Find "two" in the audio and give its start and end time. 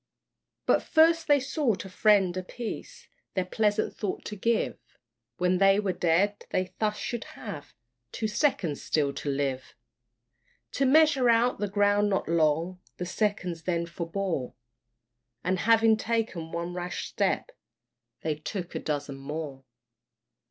8.11-8.27